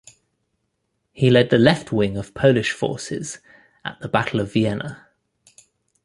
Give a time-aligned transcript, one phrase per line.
[1.11, 3.37] He led the left wing of Polish forces
[3.85, 5.05] at the Battle of Vienna.